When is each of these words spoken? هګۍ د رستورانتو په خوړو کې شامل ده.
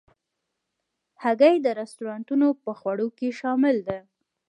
هګۍ 1.23 1.55
د 1.61 1.67
رستورانتو 1.79 2.47
په 2.63 2.71
خوړو 2.79 3.07
کې 3.17 3.27
شامل 3.39 3.77
ده. 3.87 3.99